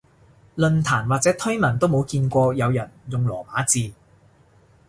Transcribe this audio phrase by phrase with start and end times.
[0.55, 3.93] 論壇或者推文都冇見過有人用羅馬字